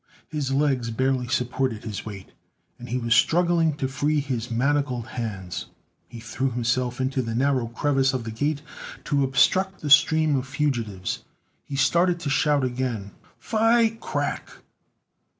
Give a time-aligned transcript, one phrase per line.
[0.29, 2.29] His legs barely supported his weight,
[2.79, 5.67] and he was struggling to free his manacled hands.
[6.07, 8.63] He threw himself into the narrow crevice of the Gate,
[9.03, 11.23] to obstruct the stream of fugitives.
[11.65, 14.49] He started to shout again: "Fi" Crack!